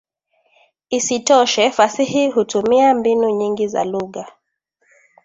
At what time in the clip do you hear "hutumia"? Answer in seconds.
2.31-2.93